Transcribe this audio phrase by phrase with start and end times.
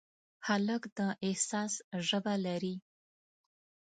[0.47, 1.73] هلک د احساس
[2.07, 2.75] ژبه لري.